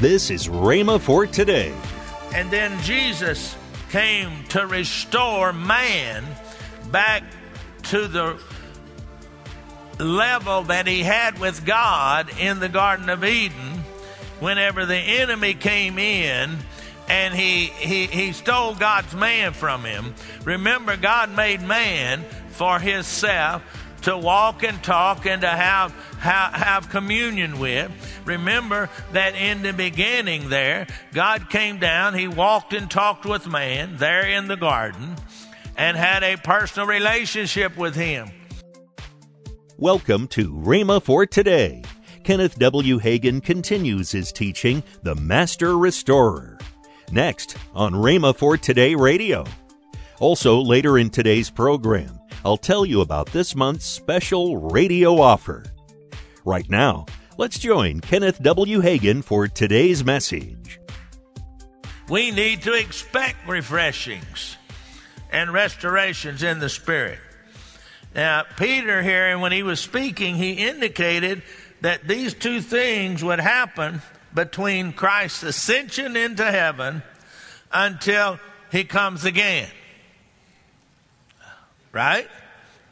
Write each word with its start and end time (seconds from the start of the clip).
This 0.00 0.30
is 0.30 0.48
Rhema 0.48 0.98
for 0.98 1.26
today. 1.26 1.74
And 2.34 2.50
then 2.50 2.80
Jesus 2.84 3.54
came 3.90 4.44
to 4.44 4.66
restore 4.66 5.52
man 5.52 6.24
back 6.90 7.22
to 7.82 8.08
the 8.08 8.40
level 9.98 10.62
that 10.62 10.86
he 10.86 11.02
had 11.02 11.38
with 11.38 11.66
God 11.66 12.30
in 12.40 12.60
the 12.60 12.68
Garden 12.70 13.10
of 13.10 13.22
Eden 13.22 13.84
whenever 14.38 14.86
the 14.86 14.96
enemy 14.96 15.52
came 15.52 15.98
in 15.98 16.56
and 17.06 17.34
he, 17.34 17.66
he, 17.66 18.06
he 18.06 18.32
stole 18.32 18.74
God's 18.74 19.14
man 19.14 19.52
from 19.52 19.84
him. 19.84 20.14
Remember, 20.44 20.96
God 20.96 21.36
made 21.36 21.60
man 21.60 22.24
for 22.52 22.78
himself 22.78 23.62
to 24.02 24.16
walk 24.16 24.62
and 24.62 24.82
talk 24.82 25.26
and 25.26 25.42
to 25.42 25.48
have, 25.48 25.92
have, 26.18 26.88
communion 26.88 27.58
with. 27.58 27.90
Remember 28.24 28.88
that 29.12 29.34
in 29.34 29.62
the 29.62 29.72
beginning 29.72 30.48
there, 30.48 30.86
God 31.12 31.50
came 31.50 31.78
down, 31.78 32.14
He 32.14 32.28
walked 32.28 32.72
and 32.72 32.90
talked 32.90 33.26
with 33.26 33.46
man 33.46 33.96
there 33.96 34.26
in 34.26 34.48
the 34.48 34.56
garden 34.56 35.16
and 35.76 35.96
had 35.96 36.22
a 36.22 36.36
personal 36.36 36.86
relationship 36.86 37.76
with 37.76 37.94
him. 37.94 38.30
Welcome 39.78 40.28
to 40.28 40.52
Rhema 40.52 41.02
for 41.02 41.24
today. 41.24 41.82
Kenneth 42.22 42.58
W. 42.58 42.98
Hagin 42.98 43.42
continues 43.42 44.12
his 44.12 44.30
teaching, 44.30 44.82
The 45.02 45.14
Master 45.14 45.78
Restorer. 45.78 46.58
Next 47.10 47.56
on 47.74 47.94
Rhema 47.94 48.36
for 48.36 48.58
Today 48.58 48.94
Radio. 48.94 49.44
Also, 50.18 50.60
later 50.60 50.98
in 50.98 51.08
today's 51.08 51.48
program, 51.48 52.19
I'll 52.44 52.56
tell 52.56 52.86
you 52.86 53.02
about 53.02 53.26
this 53.32 53.54
month's 53.54 53.84
special 53.84 54.56
radio 54.56 55.20
offer. 55.20 55.64
Right 56.44 56.68
now, 56.70 57.04
let's 57.36 57.58
join 57.58 58.00
Kenneth 58.00 58.42
W. 58.42 58.80
Hagin 58.80 59.22
for 59.22 59.46
today's 59.46 60.04
message. 60.04 60.80
We 62.08 62.30
need 62.30 62.62
to 62.62 62.72
expect 62.72 63.46
refreshings 63.46 64.56
and 65.30 65.52
restorations 65.52 66.42
in 66.42 66.58
the 66.58 66.68
Spirit. 66.68 67.18
Now, 68.14 68.44
Peter 68.56 69.02
here, 69.02 69.28
and 69.28 69.40
when 69.40 69.52
he 69.52 69.62
was 69.62 69.78
speaking, 69.78 70.36
he 70.36 70.52
indicated 70.52 71.42
that 71.82 72.08
these 72.08 72.34
two 72.34 72.60
things 72.62 73.22
would 73.22 73.38
happen 73.38 74.02
between 74.34 74.92
Christ's 74.92 75.42
ascension 75.42 76.16
into 76.16 76.44
heaven 76.44 77.02
until 77.70 78.40
he 78.72 78.84
comes 78.84 79.24
again. 79.24 79.68
Right? 81.92 82.28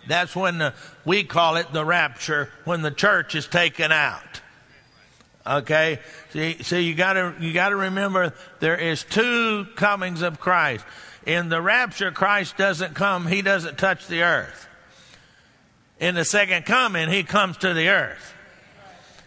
That's 0.06 0.34
when 0.34 0.58
the, 0.58 0.74
we 1.04 1.24
call 1.24 1.56
it 1.56 1.72
the 1.72 1.84
rapture, 1.84 2.50
when 2.64 2.82
the 2.82 2.91
church 2.91 3.34
is 3.34 3.46
taken 3.46 3.92
out. 3.92 4.41
Okay? 5.46 6.00
See, 6.30 6.62
so 6.62 6.77
you 6.77 6.94
gotta, 6.94 7.34
you 7.41 7.52
gotta 7.52 7.76
remember 7.76 8.34
there 8.60 8.76
is 8.76 9.04
two 9.04 9.66
comings 9.76 10.22
of 10.22 10.41
Christ. 10.41 10.84
In 11.26 11.48
the 11.48 11.60
rapture, 11.60 12.10
Christ 12.10 12.56
doesn't 12.56 12.94
come, 12.94 13.26
he 13.26 13.42
doesn't 13.42 13.78
touch 13.78 14.06
the 14.06 14.22
earth. 14.22 14.66
In 16.00 16.14
the 16.14 16.24
second 16.24 16.64
coming, 16.64 17.08
he 17.08 17.22
comes 17.22 17.58
to 17.58 17.74
the 17.74 17.88
earth. 17.88 18.34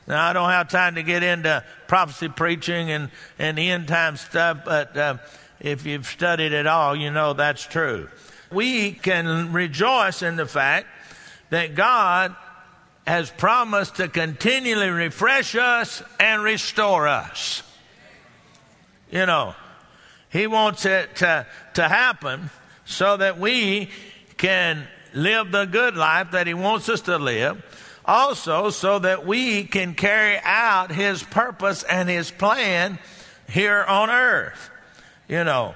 Now, 0.08 0.28
I 0.28 0.34
don't 0.34 0.50
have 0.50 0.70
time 0.70 0.96
to 0.96 1.04
get 1.04 1.22
into 1.22 1.64
prophecy 1.88 2.28
preaching 2.28 2.90
and, 2.90 3.12
and 3.38 3.60
end 3.60 3.88
time 3.88 4.18
stuff, 4.18 4.60
but 4.66 4.98
uh, 4.98 5.18
if 5.60 5.86
you've 5.86 6.08
studied 6.08 6.54
it 6.54 6.66
all, 6.66 6.96
you 6.96 7.12
know 7.12 7.34
that's 7.34 7.66
true 7.66 8.10
we 8.52 8.92
can 8.92 9.54
rejoice 9.54 10.22
in 10.22 10.36
the 10.36 10.46
fact 10.46 10.88
that 11.50 11.76
God 11.76 12.36
has 13.08 13.30
promised 13.32 13.96
to 13.96 14.08
continually 14.08 14.90
refresh 14.90 15.56
us 15.56 16.04
and 16.20 16.44
restore 16.44 17.08
us. 17.08 17.64
You 19.10 19.26
know, 19.26 19.56
He 20.30 20.48
wants 20.48 20.86
it 20.86 21.16
to, 21.18 21.46
to 21.74 21.88
happen 21.88 22.50
so 22.86 23.18
that 23.18 23.40
we 23.40 23.90
can 24.38 24.88
live 25.14 25.52
the 25.52 25.66
good 25.66 25.96
life 25.96 26.32
that 26.32 26.48
He 26.48 26.54
wants 26.54 26.90
us 26.90 27.02
to 27.02 27.18
live. 27.18 27.64
Also, 28.06 28.70
so 28.70 29.00
that 29.00 29.26
we 29.28 29.64
can 29.64 29.94
carry 29.94 30.40
out 30.44 30.92
His 30.92 31.22
purpose 31.22 31.84
and 31.84 32.10
His 32.10 32.32
plan 32.32 32.98
here 33.50 33.84
on 33.84 34.10
earth. 34.10 34.70
You 35.28 35.44
know, 35.44 35.76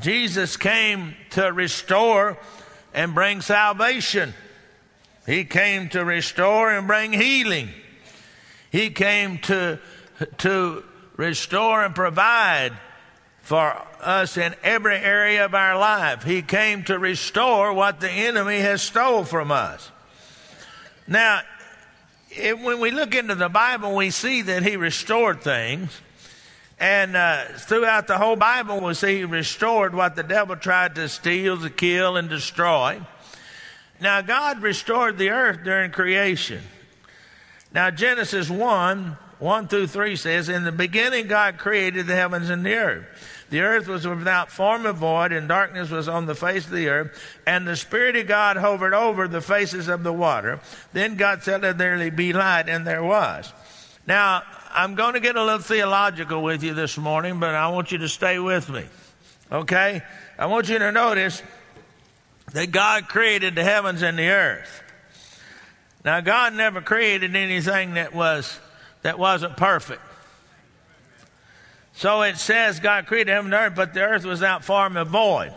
Jesus 0.00 0.56
came 0.56 1.14
to 1.30 1.52
restore 1.52 2.38
and 2.94 3.14
bring 3.14 3.40
salvation. 3.40 4.34
He 5.26 5.44
came 5.44 5.88
to 5.90 6.04
restore 6.04 6.70
and 6.70 6.86
bring 6.86 7.12
healing. 7.12 7.68
He 8.70 8.90
came 8.90 9.38
to, 9.40 9.78
to 10.38 10.84
restore 11.16 11.84
and 11.84 11.94
provide 11.94 12.72
for 13.42 13.80
us 14.00 14.36
in 14.36 14.54
every 14.62 14.96
area 14.96 15.44
of 15.44 15.54
our 15.54 15.78
life. 15.78 16.22
He 16.22 16.42
came 16.42 16.84
to 16.84 16.98
restore 16.98 17.72
what 17.72 18.00
the 18.00 18.10
enemy 18.10 18.58
has 18.60 18.82
stole 18.82 19.24
from 19.24 19.50
us. 19.50 19.90
Now, 21.06 21.40
if, 22.30 22.60
when 22.62 22.80
we 22.80 22.90
look 22.90 23.14
into 23.14 23.34
the 23.34 23.48
Bible, 23.48 23.94
we 23.94 24.10
see 24.10 24.42
that 24.42 24.62
he 24.62 24.76
restored 24.76 25.40
things. 25.40 25.98
And 26.80 27.16
uh, 27.16 27.44
throughout 27.56 28.06
the 28.06 28.18
whole 28.18 28.36
Bible, 28.36 28.80
we 28.80 28.94
see 28.94 29.18
he 29.18 29.24
restored 29.24 29.94
what 29.94 30.14
the 30.14 30.22
devil 30.22 30.54
tried 30.54 30.94
to 30.94 31.08
steal, 31.08 31.58
to 31.58 31.70
kill, 31.70 32.16
and 32.16 32.28
destroy. 32.28 33.00
Now, 34.00 34.20
God 34.20 34.62
restored 34.62 35.18
the 35.18 35.30
earth 35.30 35.64
during 35.64 35.90
creation. 35.90 36.62
Now, 37.72 37.90
Genesis 37.90 38.48
1 38.48 39.16
1 39.38 39.68
through 39.68 39.86
3 39.86 40.16
says, 40.16 40.48
In 40.48 40.64
the 40.64 40.72
beginning, 40.72 41.28
God 41.28 41.58
created 41.58 42.06
the 42.06 42.16
heavens 42.16 42.50
and 42.50 42.66
the 42.66 42.74
earth. 42.74 43.06
The 43.50 43.60
earth 43.60 43.86
was 43.86 44.06
without 44.06 44.50
form 44.50 44.84
and 44.84 44.98
void, 44.98 45.32
and 45.32 45.48
darkness 45.48 45.90
was 45.90 46.08
on 46.08 46.26
the 46.26 46.34
face 46.34 46.66
of 46.66 46.72
the 46.72 46.88
earth, 46.88 47.18
and 47.46 47.66
the 47.66 47.76
Spirit 47.76 48.16
of 48.16 48.26
God 48.26 48.56
hovered 48.56 48.94
over 48.94 49.28
the 49.28 49.40
faces 49.40 49.88
of 49.88 50.02
the 50.02 50.12
water. 50.12 50.60
Then 50.92 51.16
God 51.16 51.42
said, 51.42 51.62
Let 51.62 51.78
there 51.78 52.10
be 52.10 52.32
light, 52.32 52.68
and 52.68 52.86
there 52.86 53.04
was. 53.04 53.52
Now, 54.08 54.42
I'm 54.72 54.94
going 54.94 55.12
to 55.12 55.20
get 55.20 55.36
a 55.36 55.44
little 55.44 55.60
theological 55.60 56.42
with 56.42 56.62
you 56.62 56.72
this 56.72 56.96
morning, 56.96 57.40
but 57.40 57.54
I 57.54 57.68
want 57.68 57.92
you 57.92 57.98
to 57.98 58.08
stay 58.08 58.38
with 58.38 58.70
me. 58.70 58.86
Okay? 59.52 60.00
I 60.38 60.46
want 60.46 60.70
you 60.70 60.78
to 60.78 60.90
notice 60.90 61.42
that 62.54 62.72
God 62.72 63.08
created 63.08 63.54
the 63.54 63.62
heavens 63.62 64.00
and 64.00 64.18
the 64.18 64.30
earth. 64.30 64.82
Now, 66.06 66.20
God 66.22 66.54
never 66.54 66.80
created 66.80 67.36
anything 67.36 67.94
that 67.94 68.14
was 68.14 68.58
that 69.02 69.18
wasn't 69.18 69.58
perfect. 69.58 70.00
So 71.92 72.22
it 72.22 72.38
says 72.38 72.80
God 72.80 73.04
created 73.04 73.30
heaven 73.30 73.52
and 73.52 73.62
earth, 73.62 73.74
but 73.76 73.92
the 73.92 74.00
earth 74.00 74.24
was 74.24 74.42
out 74.42 74.64
form 74.64 74.96
and 74.96 75.10
void. 75.10 75.52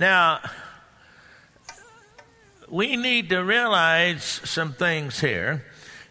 Now, 0.00 0.40
we 2.68 2.96
need 2.96 3.28
to 3.28 3.38
realize 3.38 4.24
some 4.24 4.72
things 4.72 5.20
here. 5.20 5.64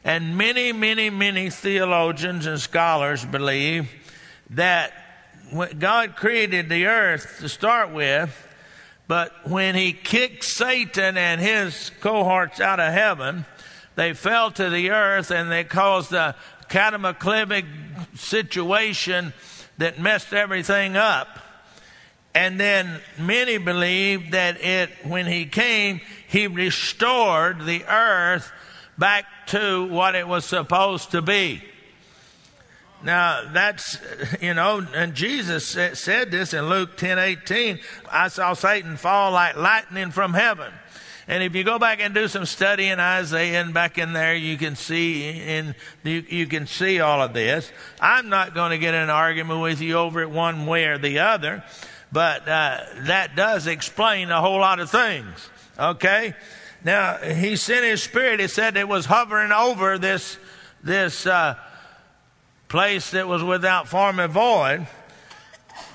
And 0.04 0.38
many, 0.38 0.72
many, 0.72 1.10
many 1.10 1.50
theologians 1.50 2.48
and 2.48 2.60
scholars 2.60 3.24
believe 3.24 3.90
that 4.52 4.94
God 5.78 6.16
created 6.16 6.70
the 6.70 6.88
earth 6.88 7.38
to 7.40 7.50
start 7.50 7.92
with, 7.92 8.48
but 9.08 9.48
when 9.48 9.76
he 9.76 9.94
kicked 9.94 10.44
Satan 10.44 11.18
and 11.18 11.40
his 11.40 11.92
cohorts 12.00 12.60
out 12.60 12.80
of 12.80 12.94
heaven, 12.94 13.46
they 13.96 14.14
fell 14.14 14.50
to 14.52 14.70
the 14.70 14.92
earth 14.92 15.30
and 15.30 15.52
they 15.52 15.64
caused 15.64 16.14
a 16.14 16.36
cataclysmic 16.70 17.66
situation 18.16 19.34
that 19.78 20.00
messed 20.00 20.34
everything 20.34 20.96
up. 20.96 21.28
And 22.34 22.60
then 22.60 23.02
many 23.20 23.58
believe 23.58 24.32
that 24.32 24.62
it, 24.62 24.90
when 25.04 25.26
he 25.26 25.46
came, 25.46 26.00
he 26.28 26.48
restored 26.48 27.66
the 27.66 27.84
earth 27.86 28.52
back 28.98 29.26
to 29.48 29.88
what 29.88 30.16
it 30.16 30.28
was 30.28 30.46
supposed 30.46 31.12
to 31.12 31.22
be. 31.22 31.62
Now 33.04 33.52
that's 33.52 33.98
you 34.42 34.54
know, 34.54 34.86
and 34.94 35.16
Jesus 35.16 35.68
said 35.68 36.30
this 36.30 36.54
in 36.54 36.70
Luke 36.70 36.98
ten 36.98 37.18
eighteen. 37.18 37.80
I 38.12 38.28
saw 38.28 38.54
Satan 38.54 38.96
fall 38.96 39.32
like 39.32 39.56
lightning 39.56 40.12
from 40.12 40.34
heaven. 40.34 40.72
And 41.28 41.44
if 41.44 41.56
you 41.56 41.64
go 41.64 41.80
back 41.80 42.02
and 42.02 42.14
do 42.14 42.28
some 42.28 42.46
study 42.46 42.88
in 42.88 43.00
Isaiah 43.00 43.62
and 43.62 43.74
back 43.74 43.98
in 43.98 44.12
there, 44.12 44.36
you 44.36 44.58
can 44.58 44.76
see 44.76 45.30
in 45.30 45.76
you, 46.04 46.24
you 46.28 46.46
can 46.46 46.68
see 46.68 47.00
all 47.00 47.22
of 47.22 47.34
this. 47.34 47.72
I'm 48.00 48.30
not 48.30 48.54
going 48.54 48.72
to 48.72 48.78
get 48.78 48.94
in 48.94 49.02
an 49.02 49.10
argument 49.10 49.62
with 49.62 49.82
you 49.82 49.96
over 49.96 50.22
it 50.22 50.30
one 50.30 50.66
way 50.66 50.86
or 50.86 50.98
the 50.98 51.20
other, 51.20 51.64
but 52.12 52.48
uh, 52.48 52.82
that 53.06 53.36
does 53.36 53.66
explain 53.66 54.30
a 54.30 54.42
whole 54.42 54.60
lot 54.60 54.80
of 54.80 54.90
things. 54.92 55.50
Okay. 55.80 56.36
Now, 56.84 57.18
he 57.18 57.56
sent 57.56 57.86
his 57.86 58.02
spirit, 58.02 58.40
he 58.40 58.48
said 58.48 58.76
it 58.76 58.88
was 58.88 59.06
hovering 59.06 59.52
over 59.52 59.98
this, 59.98 60.38
this 60.84 61.28
uh, 61.28 61.56
place 62.68 63.12
that 63.12 63.28
was 63.28 63.44
without 63.44 63.88
form 63.88 64.20
and 64.20 64.34
void. 64.34 64.88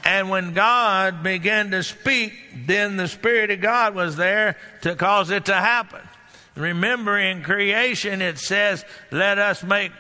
And 0.05 0.31
when 0.31 0.55
God 0.55 1.25
began 1.25 1.73
to 1.73 1.83
speak, 1.83 2.33
then 2.67 2.97
the 2.97 3.09
Spirit 3.09 3.51
of 3.51 3.61
God 3.61 3.95
was 3.95 4.15
there 4.17 4.57
to 4.83 4.95
cause 4.95 5.31
it 5.31 5.47
to 5.47 5.55
happen. 5.55 6.01
Remember, 6.55 7.19
in 7.19 7.43
creation, 7.43 8.23
it 8.23 8.39
says, 8.39 8.85
Let 9.11 9.39
us 9.39 9.65
make 9.65 9.91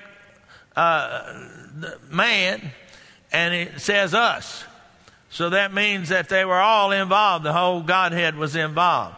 uh, 0.76 1.48
man, 2.10 2.70
and 3.32 3.54
it 3.54 3.80
says 3.80 4.14
us. 4.14 4.64
So 5.28 5.50
that 5.50 5.74
means 5.74 6.10
that 6.10 6.28
they 6.28 6.44
were 6.44 6.60
all 6.60 6.92
involved. 6.92 7.44
The 7.44 7.52
whole 7.52 7.82
Godhead 7.82 8.36
was 8.36 8.54
involved. 8.54 9.16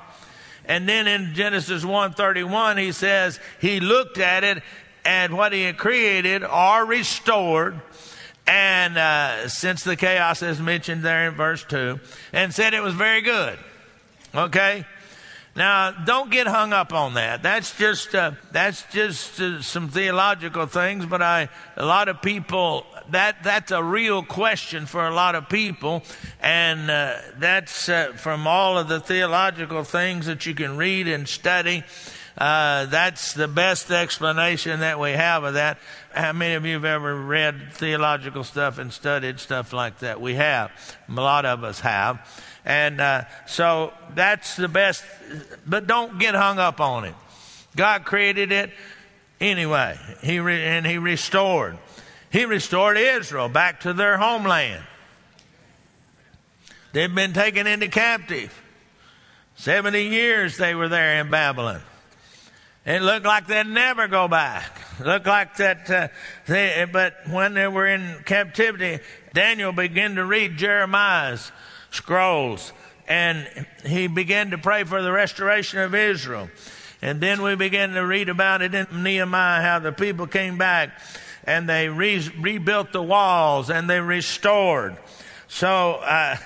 And 0.68 0.88
then 0.88 1.08
in 1.08 1.34
Genesis 1.34 1.82
1:31 1.82 2.78
he 2.78 2.92
says 2.92 3.40
he 3.60 3.80
looked 3.80 4.18
at 4.18 4.44
it 4.44 4.62
and 5.04 5.36
what 5.36 5.52
he 5.52 5.62
had 5.62 5.78
created 5.78 6.44
are 6.44 6.84
restored 6.84 7.80
and 8.46 8.96
uh, 8.96 9.48
since 9.48 9.82
the 9.82 9.96
chaos 9.96 10.42
is 10.42 10.60
mentioned 10.60 11.02
there 11.02 11.28
in 11.28 11.34
verse 11.34 11.64
2 11.64 11.98
and 12.32 12.54
said 12.54 12.74
it 12.74 12.82
was 12.82 12.94
very 12.94 13.22
good. 13.22 13.58
Okay? 14.34 14.84
Now, 15.58 15.90
don't 15.90 16.30
get 16.30 16.46
hung 16.46 16.72
up 16.72 16.92
on 16.92 17.14
that. 17.14 17.42
That's 17.42 17.76
just 17.76 18.14
uh, 18.14 18.30
that's 18.52 18.84
just 18.92 19.40
uh, 19.40 19.60
some 19.60 19.88
theological 19.88 20.66
things. 20.66 21.04
But 21.04 21.20
I, 21.20 21.48
a 21.76 21.84
lot 21.84 22.06
of 22.06 22.22
people, 22.22 22.86
that 23.10 23.42
that's 23.42 23.72
a 23.72 23.82
real 23.82 24.22
question 24.22 24.86
for 24.86 25.04
a 25.04 25.12
lot 25.12 25.34
of 25.34 25.48
people, 25.48 26.04
and 26.40 26.88
uh, 26.88 27.16
that's 27.38 27.88
uh, 27.88 28.12
from 28.14 28.46
all 28.46 28.78
of 28.78 28.86
the 28.86 29.00
theological 29.00 29.82
things 29.82 30.26
that 30.26 30.46
you 30.46 30.54
can 30.54 30.76
read 30.76 31.08
and 31.08 31.28
study. 31.28 31.82
Uh, 32.38 32.86
that's 32.86 33.32
the 33.34 33.48
best 33.48 33.90
explanation 33.90 34.78
that 34.78 35.00
we 35.00 35.10
have 35.10 35.42
of 35.42 35.54
that. 35.54 35.78
How 36.12 36.32
many 36.32 36.54
of 36.54 36.64
you 36.64 36.74
have 36.74 36.84
ever 36.84 37.20
read 37.20 37.72
theological 37.72 38.44
stuff 38.44 38.78
and 38.78 38.92
studied 38.92 39.40
stuff 39.40 39.72
like 39.72 39.98
that? 39.98 40.20
We 40.20 40.36
have. 40.36 40.70
A 41.08 41.12
lot 41.12 41.44
of 41.44 41.64
us 41.64 41.80
have. 41.80 42.20
And 42.68 43.00
uh, 43.00 43.24
so 43.46 43.94
that's 44.14 44.56
the 44.56 44.68
best, 44.68 45.02
but 45.66 45.86
don't 45.86 46.18
get 46.18 46.34
hung 46.34 46.58
up 46.58 46.80
on 46.80 47.06
it. 47.06 47.14
God 47.74 48.04
created 48.04 48.52
it 48.52 48.70
anyway, 49.40 49.98
he 50.22 50.38
re- 50.38 50.64
and 50.64 50.86
He 50.86 50.98
restored. 50.98 51.78
He 52.30 52.44
restored 52.44 52.98
Israel 52.98 53.48
back 53.48 53.80
to 53.80 53.94
their 53.94 54.18
homeland. 54.18 54.84
They've 56.92 57.14
been 57.14 57.32
taken 57.32 57.66
into 57.66 57.88
captive. 57.88 58.62
70 59.56 60.02
years 60.02 60.58
they 60.58 60.74
were 60.74 60.88
there 60.88 61.20
in 61.20 61.30
Babylon. 61.30 61.80
It 62.84 63.00
looked 63.00 63.24
like 63.24 63.46
they'd 63.46 63.66
never 63.66 64.08
go 64.08 64.28
back. 64.28 64.78
It 65.00 65.06
looked 65.06 65.26
like 65.26 65.56
that, 65.56 65.90
uh, 65.90 66.08
they, 66.46 66.86
but 66.90 67.14
when 67.30 67.54
they 67.54 67.66
were 67.66 67.86
in 67.86 68.22
captivity, 68.26 69.02
Daniel 69.32 69.72
began 69.72 70.16
to 70.16 70.24
read 70.24 70.58
Jeremiah's 70.58 71.50
scrolls. 71.90 72.72
And 73.06 73.48
he 73.84 74.06
began 74.06 74.50
to 74.50 74.58
pray 74.58 74.84
for 74.84 75.02
the 75.02 75.12
restoration 75.12 75.78
of 75.78 75.94
Israel. 75.94 76.50
And 77.00 77.20
then 77.20 77.42
we 77.42 77.54
began 77.54 77.90
to 77.94 78.00
read 78.00 78.28
about 78.28 78.60
it 78.60 78.74
in 78.74 78.86
Nehemiah 79.02 79.62
how 79.62 79.78
the 79.78 79.92
people 79.92 80.26
came 80.26 80.58
back 80.58 80.90
and 81.44 81.68
they 81.68 81.88
re- 81.88 82.30
rebuilt 82.38 82.92
the 82.92 83.02
walls 83.02 83.70
and 83.70 83.88
they 83.88 84.00
restored. 84.00 84.96
So, 85.46 85.94
uh, 85.94 86.36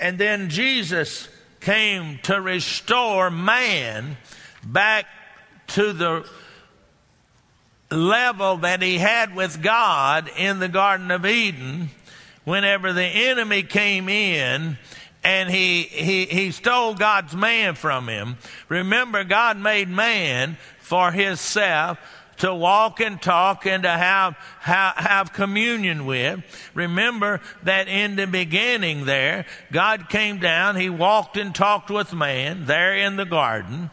and 0.00 0.18
then 0.18 0.50
Jesus 0.50 1.28
came 1.60 2.18
to 2.22 2.40
restore 2.40 3.30
man 3.30 4.16
back 4.64 5.06
to 5.68 5.92
the 5.92 6.28
level 7.90 8.58
that 8.58 8.82
he 8.82 8.98
had 8.98 9.34
with 9.34 9.62
God 9.62 10.30
in 10.36 10.58
the 10.58 10.68
Garden 10.68 11.10
of 11.10 11.26
Eden 11.26 11.90
whenever 12.48 12.94
the 12.94 13.04
enemy 13.04 13.62
came 13.62 14.08
in 14.08 14.78
and 15.22 15.50
he, 15.50 15.82
he, 15.82 16.24
he 16.24 16.50
stole 16.50 16.94
God's 16.94 17.36
man 17.36 17.74
from 17.74 18.08
him. 18.08 18.38
Remember, 18.70 19.22
God 19.22 19.58
made 19.58 19.88
man 19.88 20.56
for 20.78 21.12
himself 21.12 21.98
to 22.38 22.54
walk 22.54 23.00
and 23.00 23.20
talk 23.20 23.66
and 23.66 23.82
to 23.82 23.90
have, 23.90 24.34
have, 24.60 24.94
have 24.96 25.32
communion 25.34 26.06
with. 26.06 26.40
Remember 26.72 27.40
that 27.64 27.86
in 27.86 28.16
the 28.16 28.26
beginning 28.26 29.04
there, 29.04 29.44
God 29.70 30.08
came 30.08 30.38
down, 30.38 30.76
He 30.76 30.88
walked 30.88 31.36
and 31.36 31.54
talked 31.54 31.90
with 31.90 32.14
man 32.14 32.64
there 32.64 32.96
in 32.96 33.16
the 33.16 33.26
garden 33.26 33.90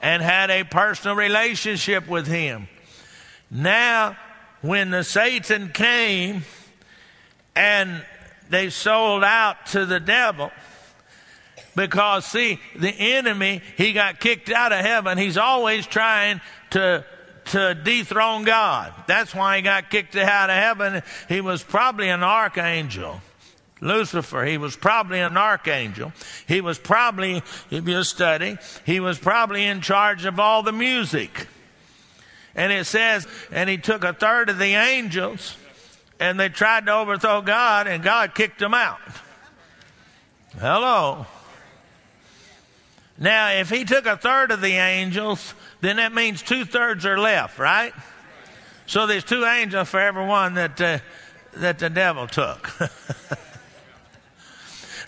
and 0.00 0.22
had 0.22 0.50
a 0.50 0.64
personal 0.64 1.16
relationship 1.16 2.08
with 2.08 2.26
him. 2.26 2.68
Now, 3.50 4.16
when 4.62 4.90
the 4.90 5.04
Satan 5.04 5.70
came 5.70 6.44
and 7.60 8.02
they 8.48 8.70
sold 8.70 9.22
out 9.22 9.66
to 9.66 9.84
the 9.84 10.00
devil, 10.00 10.50
because 11.76 12.24
see, 12.24 12.58
the 12.74 12.88
enemy, 12.88 13.60
he 13.76 13.92
got 13.92 14.18
kicked 14.18 14.50
out 14.50 14.72
of 14.72 14.80
heaven. 14.80 15.18
He's 15.18 15.36
always 15.36 15.86
trying 15.86 16.40
to 16.70 17.04
to 17.46 17.74
dethrone 17.74 18.44
God. 18.44 18.94
That's 19.06 19.34
why 19.34 19.56
he 19.56 19.62
got 19.62 19.90
kicked 19.90 20.14
out 20.14 20.50
of 20.50 20.56
heaven. 20.56 21.02
He 21.28 21.40
was 21.40 21.62
probably 21.62 22.08
an 22.08 22.22
archangel. 22.22 23.20
Lucifer, 23.80 24.44
he 24.44 24.56
was 24.56 24.76
probably 24.76 25.20
an 25.20 25.36
archangel. 25.36 26.12
He 26.46 26.60
was 26.60 26.78
probably, 26.78 27.42
if 27.70 27.88
you 27.88 28.04
study, 28.04 28.56
he 28.84 29.00
was 29.00 29.18
probably 29.18 29.64
in 29.64 29.80
charge 29.80 30.26
of 30.26 30.38
all 30.38 30.62
the 30.62 30.72
music. 30.72 31.48
And 32.54 32.72
it 32.72 32.86
says, 32.86 33.26
and 33.50 33.68
he 33.68 33.78
took 33.78 34.04
a 34.04 34.12
third 34.12 34.48
of 34.48 34.58
the 34.58 34.74
angels 34.74 35.56
and 36.20 36.38
they 36.38 36.48
tried 36.48 36.86
to 36.86 36.92
overthrow 36.92 37.42
God 37.42 37.88
and 37.88 38.02
God 38.02 38.34
kicked 38.34 38.60
them 38.60 38.74
out. 38.74 39.00
Hello. 40.58 41.26
Now, 43.18 43.50
if 43.50 43.68
he 43.68 43.84
took 43.84 44.06
a 44.06 44.16
third 44.16 44.52
of 44.52 44.60
the 44.60 44.74
angels, 44.74 45.54
then 45.80 45.96
that 45.96 46.14
means 46.14 46.42
two 46.42 46.64
thirds 46.64 47.04
are 47.04 47.18
left, 47.18 47.58
right? 47.58 47.92
So 48.86 49.06
there's 49.06 49.24
two 49.24 49.44
angels 49.44 49.88
for 49.88 50.00
every 50.00 50.26
one 50.26 50.54
that, 50.54 50.80
uh, 50.80 50.98
that 51.54 51.78
the 51.78 51.90
devil 51.90 52.26
took. 52.28 52.70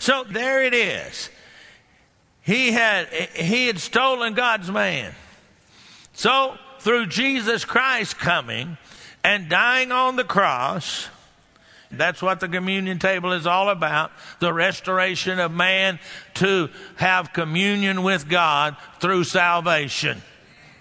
So 0.03 0.25
there 0.25 0.61
it 0.61 0.73
is. 0.73 1.29
He 2.41 2.73
had, 2.73 3.07
he 3.07 3.67
had 3.67 3.79
stolen 3.79 4.33
God's 4.33 4.69
man. 4.69 5.13
So 6.11 6.57
through 6.79 7.05
Jesus 7.05 7.63
Christ 7.63 8.17
coming 8.17 8.77
and 9.23 9.49
dying 9.49 9.91
on 9.91 10.15
the 10.15 10.23
cross, 10.23 11.07
that's 11.91 12.21
what 12.21 12.39
the 12.39 12.47
communion 12.47 12.99
table 12.99 13.33
is 13.33 13.45
all 13.45 13.69
about. 13.69 14.11
The 14.39 14.53
restoration 14.53 15.39
of 15.39 15.51
man 15.51 15.99
to 16.35 16.69
have 16.95 17.33
communion 17.33 18.03
with 18.03 18.27
God 18.27 18.75
through 18.99 19.25
salvation. 19.25 20.21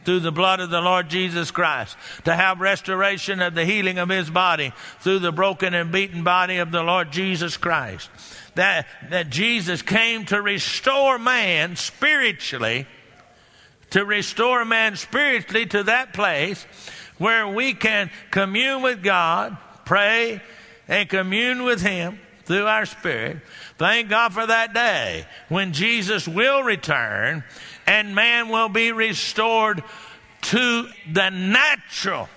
Through 0.05 0.21
the 0.21 0.33
blood 0.33 0.59
of 0.59 0.71
the 0.71 0.81
Lord 0.81 1.09
Jesus 1.09 1.51
Christ. 1.51 1.97
To 2.25 2.35
have 2.35 2.61
restoration 2.61 3.41
of 3.41 3.55
the 3.55 3.65
healing 3.65 3.99
of 3.99 4.09
his 4.09 4.31
body 4.31 4.73
through 5.01 5.21
the 5.21 5.31
broken 5.31 5.75
and 5.75 5.93
beaten 5.93 6.25
body 6.25 6.57
of 6.57 6.73
the 6.73 6.83
Lord 6.83 7.13
Jesus 7.13 7.57
Christ 7.57 8.11
that, 8.55 8.87
that 9.11 9.31
Jesus 9.31 9.83
came 9.83 10.27
to 10.27 10.41
restore 10.41 11.19
man 11.19 11.77
spiritually, 11.77 12.87
to 13.91 14.05
restore 14.05 14.65
man 14.65 14.97
spiritually 14.97 15.67
to 15.67 15.85
that 15.85 16.13
place 16.13 16.67
where 17.23 17.47
we 17.47 17.73
can 17.73 18.11
commune 18.33 18.83
with 18.83 19.01
God, 19.01 19.57
pray, 19.85 20.43
and 20.89 21.09
commune 21.09 21.63
with 21.63 21.81
Him 21.81 22.19
through 22.47 22.67
our 22.67 22.85
spirit. 22.85 23.39
Thank 23.79 24.09
God 24.09 24.33
for 24.33 24.45
that 24.45 24.75
day 24.75 25.25
when 25.49 25.73
Jesus 25.73 26.27
will 26.27 26.65
return 26.65 27.45
and 27.87 28.17
man 28.17 28.49
will 28.49 28.69
be 28.69 28.91
restored 28.91 29.85
to 30.43 30.89
the 31.13 31.31
natural, 31.31 32.29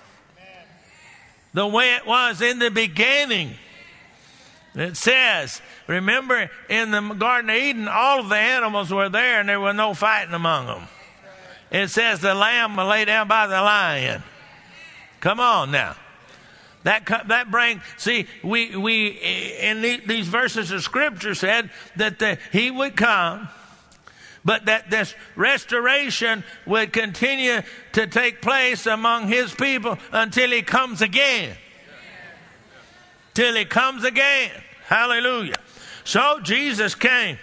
the 1.52 1.66
way 1.66 1.96
it 1.96 2.06
was 2.06 2.40
in 2.40 2.60
the 2.60 2.70
beginning. 2.70 3.54
It 4.76 4.96
says, 4.96 5.60
remember 5.88 6.48
in 6.68 6.92
the 6.92 7.00
Garden 7.14 7.50
of 7.50 7.56
Eden, 7.56 7.88
all 7.88 8.20
of 8.20 8.28
the 8.28 8.36
animals 8.36 8.92
were 8.92 9.08
there 9.08 9.40
and 9.40 9.48
there 9.48 9.58
was 9.58 9.74
no 9.74 9.94
fighting 9.94 10.34
among 10.34 10.66
them. 10.66 10.82
It 11.72 11.88
says 11.88 12.20
the 12.20 12.34
lamb 12.34 12.76
lay 12.76 13.04
down 13.04 13.26
by 13.26 13.48
the 13.48 13.60
lion. 13.60 14.22
Come 15.26 15.40
on 15.40 15.72
now. 15.72 15.96
That, 16.84 17.04
that 17.26 17.50
bring, 17.50 17.80
see, 17.96 18.28
we, 18.44 18.76
we, 18.76 19.08
in 19.08 19.82
the, 19.82 20.00
these 20.06 20.28
verses 20.28 20.70
of 20.70 20.84
scripture 20.84 21.34
said 21.34 21.70
that 21.96 22.20
the, 22.20 22.38
he 22.52 22.70
would 22.70 22.94
come, 22.94 23.48
but 24.44 24.66
that 24.66 24.88
this 24.88 25.16
restoration 25.34 26.44
would 26.64 26.92
continue 26.92 27.62
to 27.94 28.06
take 28.06 28.40
place 28.40 28.86
among 28.86 29.26
his 29.26 29.52
people 29.52 29.98
until 30.12 30.52
he 30.52 30.62
comes 30.62 31.02
again. 31.02 31.56
Till 33.34 33.56
he 33.56 33.64
comes 33.64 34.04
again. 34.04 34.52
Hallelujah. 34.84 35.56
So 36.04 36.38
Jesus 36.40 36.94
came 36.94 37.36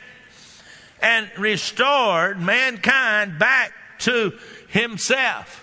and 1.02 1.30
restored 1.38 2.40
mankind 2.40 3.40
back 3.40 3.74
to 4.00 4.40
himself. 4.70 5.63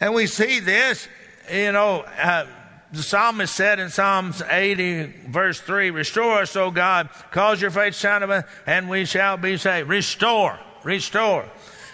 And 0.00 0.14
we 0.14 0.26
see 0.26 0.60
this, 0.60 1.08
you 1.50 1.72
know, 1.72 2.00
uh, 2.00 2.46
the 2.92 3.02
psalmist 3.02 3.54
said 3.54 3.78
in 3.78 3.90
Psalms 3.90 4.42
80, 4.42 5.28
verse 5.28 5.60
3, 5.60 5.90
Restore 5.90 6.42
us, 6.42 6.54
O 6.54 6.70
God, 6.70 7.08
cause 7.30 7.60
your 7.60 7.70
face 7.70 7.94
to 7.96 8.00
shine 8.00 8.22
upon 8.22 8.38
us, 8.38 8.44
and 8.66 8.88
we 8.88 9.04
shall 9.04 9.36
be 9.36 9.56
saved. 9.56 9.88
Restore, 9.88 10.58
restore. 10.84 11.46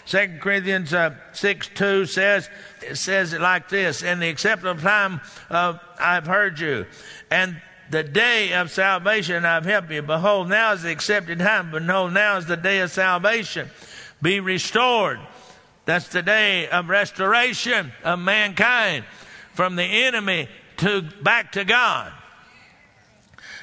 2 0.07 0.39
Corinthians 0.41 0.93
uh, 0.93 1.15
6 1.33 1.71
2 1.75 2.07
says, 2.07 2.51
it 2.87 2.97
says 2.97 3.33
it 3.33 3.41
like 3.41 3.69
this 3.69 4.03
In 4.03 4.19
the 4.19 4.29
acceptable 4.29 4.81
time 4.81 5.21
uh, 5.49 5.79
I've 5.99 6.27
heard 6.27 6.59
you, 6.59 6.87
and 7.31 7.61
the 7.91 8.03
day 8.03 8.53
of 8.55 8.71
salvation 8.71 9.45
I've 9.45 9.65
helped 9.65 9.91
you. 9.91 10.03
Behold, 10.03 10.49
now 10.49 10.73
is 10.73 10.83
the 10.83 10.91
accepted 10.91 11.39
time. 11.39 11.71
Behold, 11.71 12.13
now 12.13 12.37
is 12.39 12.47
the 12.47 12.57
day 12.57 12.81
of 12.81 12.91
salvation. 12.91 13.71
Be 14.21 14.41
restored. 14.41 15.21
That's 15.85 16.09
the 16.09 16.23
day 16.23 16.69
of 16.69 16.89
restoration 16.89 17.93
of 18.05 18.19
mankind 18.19 19.05
from 19.55 19.77
the 19.77 19.85
enemy 19.85 20.49
to 20.79 21.03
back 21.23 21.53
to 21.53 21.65
God. 21.65 22.13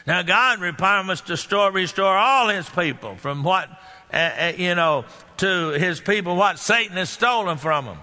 Now, 0.06 0.22
God 0.22 0.60
requires 0.60 1.22
to 1.22 1.34
restore, 1.34 1.72
restore 1.72 2.18
all 2.18 2.50
His 2.50 2.68
people 2.70 3.16
from 3.16 3.44
what, 3.44 3.70
uh, 4.12 4.16
uh, 4.16 4.54
you 4.58 4.76
know, 4.76 5.06
to 5.38 5.70
His 5.70 6.02
people 6.02 6.36
what 6.36 6.60
Satan 6.60 6.98
has 6.98 7.10
stolen 7.10 7.58
from 7.58 7.86
them. 7.86 7.98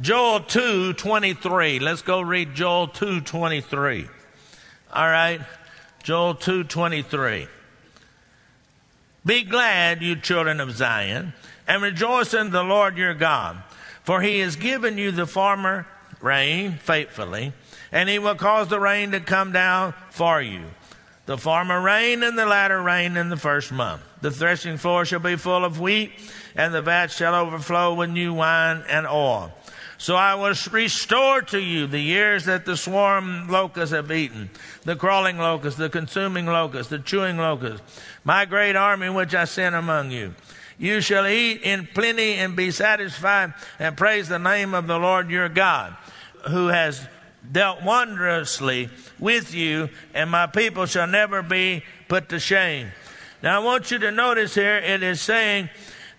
Joel 0.00 0.40
2 0.40 0.94
23. 0.94 1.78
Let's 1.78 2.02
go 2.02 2.20
read 2.20 2.54
Joel 2.54 2.88
2 2.88 3.22
23. 3.22 4.06
All 4.92 5.06
right. 5.06 5.40
Joel 6.02 6.34
2 6.34 6.64
23. 6.64 7.46
Be 9.24 9.42
glad, 9.42 10.02
you 10.02 10.14
children 10.16 10.60
of 10.60 10.70
Zion, 10.72 11.32
and 11.66 11.82
rejoice 11.82 12.34
in 12.34 12.50
the 12.50 12.62
Lord 12.62 12.96
your 12.96 13.14
God, 13.14 13.62
for 14.02 14.20
he 14.20 14.40
has 14.40 14.56
given 14.56 14.98
you 14.98 15.10
the 15.10 15.26
former 15.26 15.86
rain 16.20 16.78
faithfully, 16.78 17.52
and 17.92 18.08
he 18.08 18.18
will 18.18 18.34
cause 18.34 18.68
the 18.68 18.80
rain 18.80 19.12
to 19.12 19.20
come 19.20 19.52
down 19.52 19.94
for 20.10 20.40
you 20.40 20.64
the 21.26 21.36
former 21.36 21.80
rain 21.80 22.22
and 22.22 22.38
the 22.38 22.46
latter 22.46 22.80
rain 22.80 23.16
in 23.16 23.28
the 23.28 23.36
first 23.36 23.72
month. 23.72 24.00
The 24.22 24.30
threshing 24.30 24.78
floor 24.78 25.04
shall 25.04 25.18
be 25.18 25.36
full 25.36 25.64
of 25.64 25.80
wheat, 25.80 26.12
and 26.54 26.72
the 26.72 26.82
vat 26.82 27.08
shall 27.08 27.34
overflow 27.34 27.94
with 27.94 28.10
new 28.10 28.32
wine 28.32 28.84
and 28.88 29.06
oil. 29.06 29.52
So 29.98 30.14
I 30.14 30.34
will 30.34 30.54
restore 30.70 31.42
to 31.42 31.58
you 31.58 31.86
the 31.86 32.00
years 32.00 32.44
that 32.44 32.64
the 32.64 32.76
swarm 32.76 33.48
locusts 33.48 33.94
have 33.94 34.12
eaten, 34.12 34.50
the 34.84 34.94
crawling 34.94 35.38
locust, 35.38 35.78
the 35.78 35.88
consuming 35.88 36.46
locust, 36.46 36.90
the 36.90 36.98
chewing 36.98 37.38
locust, 37.38 37.82
my 38.22 38.44
great 38.44 38.76
army 38.76 39.08
which 39.08 39.34
I 39.34 39.46
sent 39.46 39.74
among 39.74 40.10
you. 40.10 40.34
You 40.78 41.00
shall 41.00 41.26
eat 41.26 41.62
in 41.62 41.88
plenty 41.94 42.34
and 42.34 42.54
be 42.54 42.70
satisfied 42.70 43.54
and 43.78 43.96
praise 43.96 44.28
the 44.28 44.38
name 44.38 44.74
of 44.74 44.86
the 44.86 44.98
Lord 44.98 45.30
your 45.30 45.48
God, 45.48 45.96
who 46.48 46.68
has 46.68 47.06
dealt 47.50 47.82
wondrously 47.82 48.90
with 49.18 49.54
you, 49.54 49.88
and 50.12 50.30
my 50.30 50.46
people 50.46 50.86
shall 50.86 51.06
never 51.06 51.42
be 51.42 51.82
put 52.08 52.28
to 52.30 52.38
shame. 52.38 52.90
Now, 53.42 53.60
I 53.60 53.64
want 53.64 53.90
you 53.90 53.98
to 53.98 54.10
notice 54.10 54.54
here 54.54 54.76
it 54.76 55.02
is 55.02 55.20
saying 55.20 55.70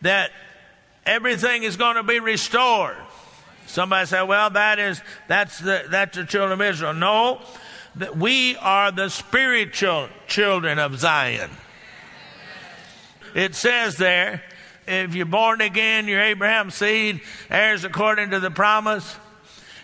that 0.01 0.31
everything 1.05 1.63
is 1.63 1.75
going 1.75 1.95
to 1.95 2.03
be 2.03 2.19
restored. 2.19 2.97
Somebody 3.65 4.07
say, 4.07 4.23
"Well, 4.23 4.49
that 4.51 4.79
is 4.79 5.01
that's 5.27 5.59
the 5.59 5.83
that's 5.89 6.15
the 6.15 6.25
children 6.25 6.61
of 6.61 6.61
Israel." 6.61 6.93
No, 6.93 7.41
we 8.15 8.55
are 8.57 8.91
the 8.91 9.09
spiritual 9.09 10.09
children 10.27 10.79
of 10.79 10.97
Zion. 10.97 11.49
It 13.35 13.55
says 13.55 13.97
there, 13.97 14.43
if 14.87 15.15
you're 15.15 15.25
born 15.25 15.61
again, 15.61 16.07
you're 16.07 16.21
Abraham's 16.21 16.75
seed, 16.75 17.21
heirs 17.49 17.83
according 17.83 18.31
to 18.31 18.39
the 18.39 18.51
promise. 18.51 19.17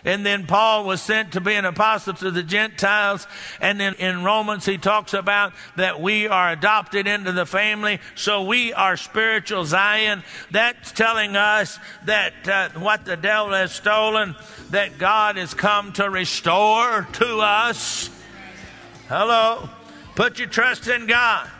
And 0.04 0.24
then 0.24 0.46
Paul 0.46 0.84
was 0.84 1.00
sent 1.00 1.32
to 1.32 1.40
be 1.40 1.54
an 1.54 1.64
apostle 1.64 2.12
to 2.14 2.30
the 2.30 2.42
Gentiles. 2.42 3.26
And 3.60 3.80
then 3.80 3.94
in 3.94 4.22
Romans, 4.22 4.66
he 4.66 4.76
talks 4.76 5.14
about 5.14 5.54
that 5.76 6.00
we 6.00 6.28
are 6.28 6.50
adopted 6.50 7.06
into 7.06 7.32
the 7.32 7.46
family. 7.46 8.00
So 8.14 8.42
we 8.42 8.74
are 8.74 8.98
spiritual 8.98 9.64
Zion. 9.64 10.22
That's 10.50 10.92
telling 10.92 11.36
us 11.36 11.78
that 12.04 12.46
uh, 12.46 12.68
what 12.78 13.06
the 13.06 13.16
devil 13.16 13.52
has 13.52 13.72
stolen, 13.72 14.36
that 14.70 14.98
God 14.98 15.36
has 15.36 15.54
come 15.54 15.92
to 15.94 16.10
restore 16.10 17.08
to 17.14 17.38
us. 17.38 18.10
Hello. 19.08 19.70
Put 20.16 20.38
your 20.38 20.48
trust 20.48 20.86
in 20.86 21.06
God. 21.06 21.50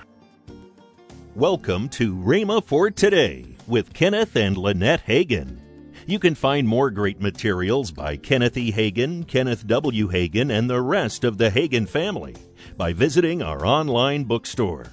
Welcome 1.37 1.89
to 1.89 2.15
Rhema 2.15 2.63
for 2.63 2.93
Today 2.93 3.57
with 3.67 3.93
Kenneth 3.93 4.37
and 4.37 4.57
Lynette 4.57 5.05
Hagin. 5.05 5.59
You 6.07 6.21
can 6.21 6.37
find 6.37 6.69
more 6.69 6.93
great 6.93 7.21
materials 7.21 7.91
by 7.91 8.17
Kenneth 8.17 8.57
E. 8.57 8.71
Hagin, 8.71 9.27
Kenneth 9.27 9.67
W. 9.67 10.07
Hagin, 10.07 10.57
and 10.57 10.71
the 10.71 10.81
rest 10.81 11.25
of 11.25 11.37
the 11.37 11.51
Hagin 11.51 11.89
family 11.89 12.37
by 12.77 12.93
visiting 12.93 13.43
our 13.43 13.67
online 13.67 14.23
bookstore. 14.23 14.87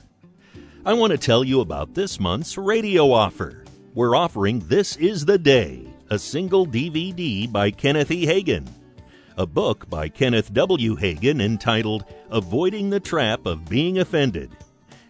I 0.84 0.94
want 0.94 1.12
to 1.12 1.20
tell 1.20 1.44
you 1.44 1.62
about 1.62 1.94
this 1.94 2.20
month's 2.20 2.58
radio 2.58 3.12
offer. 3.12 3.64
We're 3.94 4.16
offering 4.16 4.62
This 4.62 4.98
Is 4.98 5.26
the 5.26 5.38
Day, 5.38 5.86
a 6.10 6.18
single 6.18 6.66
DVD 6.66 7.52
by 7.52 7.70
Kenneth 7.70 8.10
E. 8.10 8.26
Hagin, 8.26 8.68
a 9.38 9.46
book 9.46 9.88
by 9.92 10.10
Kenneth 10.10 10.52
W. 10.56 10.96
Hagin 10.96 11.40
entitled 11.40 12.04
Avoiding 12.32 12.90
the 12.90 13.00
Trap 13.00 13.46
of 13.46 13.70
Being 13.70 14.00
Offended, 14.00 14.50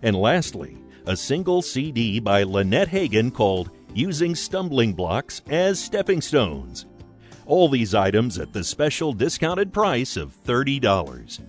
and 0.04 0.18
lastly, 0.18 0.81
a 1.06 1.16
single 1.16 1.62
CD 1.62 2.20
by 2.20 2.44
Lynette 2.44 2.90
Hagin 2.90 3.34
called 3.34 3.72
using 3.94 4.36
stumbling 4.36 4.94
blocks 4.94 5.42
as 5.50 5.80
stepping 5.80 6.22
stones. 6.22 6.86
All 7.46 7.68
these 7.68 7.96
items 7.96 8.38
at 8.38 8.54
the 8.54 8.64
special 8.64 9.14
discounted 9.14 9.74
price 9.74 10.16
of 10.16 10.36
$30. 10.46 11.40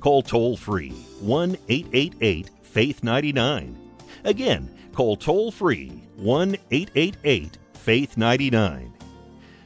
Call 0.00 0.22
toll 0.22 0.56
free 0.56 0.90
1 1.20 1.56
888 1.68 2.50
Faith 2.62 3.02
99. 3.02 3.76
Again, 4.24 4.68
call 4.92 5.16
toll 5.16 5.50
free 5.50 6.02
1 6.16 6.56
888 6.70 7.58
Faith 7.74 8.16
99. 8.16 8.92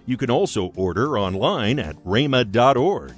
You 0.06 0.16
can 0.16 0.30
also 0.30 0.72
order 0.74 1.18
online 1.18 1.78
at 1.78 1.96
rhema.org. 2.04 3.14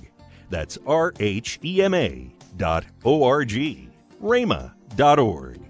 That's 0.50 0.78
R 0.86 1.14
H 1.20 1.60
E 1.64 1.82
M 1.82 1.94
A 1.94 2.32
dot 2.56 2.84
O 3.04 3.22
R 3.22 3.44
G. 3.44 3.88
rhema.org. 4.20 5.69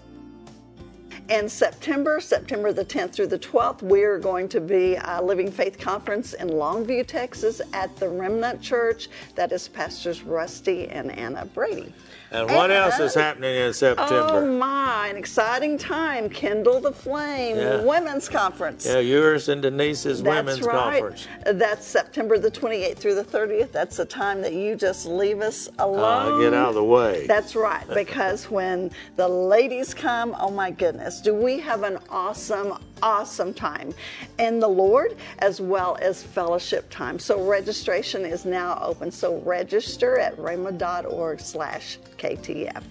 in 1.31 1.47
September, 1.47 2.19
September 2.19 2.73
the 2.73 2.83
10th 2.83 3.13
through 3.13 3.27
the 3.27 3.39
12th, 3.39 3.81
we 3.81 4.03
are 4.03 4.19
going 4.19 4.49
to 4.49 4.59
be 4.59 4.97
a 5.01 5.21
Living 5.23 5.49
Faith 5.49 5.79
Conference 5.79 6.33
in 6.33 6.49
Longview, 6.49 7.07
Texas 7.07 7.61
at 7.71 7.95
the 7.95 8.09
Remnant 8.09 8.61
Church. 8.61 9.07
That 9.35 9.53
is 9.53 9.69
Pastors 9.69 10.23
Rusty 10.23 10.89
and 10.89 11.09
Anna 11.09 11.45
Brady. 11.45 11.93
And 12.31 12.49
what 12.49 12.71
and, 12.71 12.73
else 12.73 12.99
is 12.99 13.13
happening 13.13 13.55
in 13.55 13.73
September? 13.73 14.45
Oh 14.45 14.57
my, 14.57 15.07
an 15.07 15.17
exciting 15.17 15.77
time. 15.77 16.29
Kindle 16.29 16.79
the 16.79 16.91
Flame 16.91 17.57
yeah. 17.57 17.83
Women's 17.83 18.29
Conference. 18.29 18.85
Yeah, 18.85 18.99
yours 18.99 19.49
and 19.49 19.61
Denise's 19.61 20.23
That's 20.23 20.35
Women's 20.37 20.61
right. 20.61 21.01
Conference. 21.01 21.27
That's 21.45 21.85
September 21.85 22.37
the 22.39 22.49
28th 22.49 22.97
through 22.97 23.15
the 23.15 23.23
30th. 23.23 23.73
That's 23.73 23.97
the 23.97 24.05
time 24.05 24.41
that 24.43 24.53
you 24.53 24.75
just 24.75 25.05
leave 25.05 25.41
us 25.41 25.69
alone. 25.79 26.33
Uh, 26.33 26.37
get 26.39 26.53
out 26.53 26.69
of 26.69 26.75
the 26.75 26.83
way. 26.83 27.27
That's 27.27 27.53
right, 27.53 27.85
because 27.93 28.49
when 28.49 28.91
the 29.17 29.27
ladies 29.27 29.93
come, 29.93 30.35
oh 30.39 30.51
my 30.51 30.71
goodness, 30.71 31.20
do 31.21 31.33
we 31.33 31.59
have 31.59 31.83
an 31.83 31.99
awesome, 32.09 32.73
awesome 33.01 33.53
time 33.53 33.93
in 34.39 34.59
the 34.59 34.67
Lord 34.67 35.15
as 35.39 35.61
well 35.61 35.97
as 36.01 36.23
fellowship 36.23 36.89
time. 36.89 37.19
So 37.19 37.43
registration 37.47 38.25
is 38.25 38.45
now 38.45 38.79
open. 38.81 39.11
So 39.11 39.37
register 39.39 40.19
at 40.19 40.35
rhema.org 40.37 41.39
slash 41.39 41.97
KTF. 42.17 42.83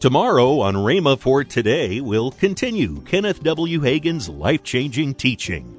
Tomorrow 0.00 0.60
on 0.60 0.76
Rhema 0.76 1.18
for 1.18 1.44
Today, 1.44 2.00
we'll 2.00 2.30
continue 2.30 3.02
Kenneth 3.02 3.42
W. 3.42 3.80
Hagin's 3.80 4.30
life 4.30 4.62
changing 4.62 5.14
teaching. 5.14 5.76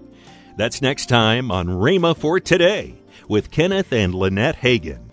That's 0.58 0.82
next 0.82 1.08
time 1.08 1.50
on 1.50 1.68
Rhema 1.68 2.16
for 2.16 2.40
Today 2.40 2.96
with 3.28 3.50
Kenneth 3.50 3.92
and 3.92 4.14
Lynette 4.14 4.58
Hagin. 4.58 5.11